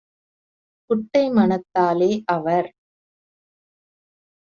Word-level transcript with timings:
குட்டை 0.89 1.21
மனத்தாலே- 1.29 2.09
அவர் 2.35 2.69